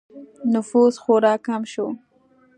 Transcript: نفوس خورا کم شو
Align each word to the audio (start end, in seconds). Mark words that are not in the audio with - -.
نفوس 0.53 0.95
خورا 1.03 1.33
کم 1.45 1.61
شو 1.71 1.85